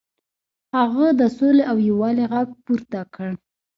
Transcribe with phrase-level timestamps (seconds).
[0.75, 3.29] هغه د سولې او یووالي غږ پورته کړ.